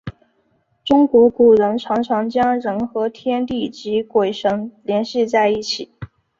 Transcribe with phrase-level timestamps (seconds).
[0.83, 5.91] 中国古人常常将人和天地及鬼神联系在一起。